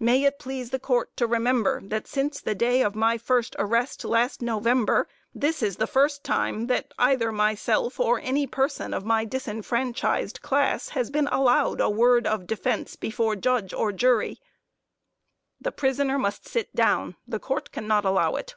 [0.00, 3.20] May it please the Court to remember that since the day of my
[3.56, 9.04] arrest last November, this is the first time that either myself or any person of
[9.04, 14.38] my disfranchised class has been allowed a word of defense before judge or jury JUDGE
[14.40, 14.46] HUNT
[15.60, 18.56] The prisoner must sit down the Court cannot allow it.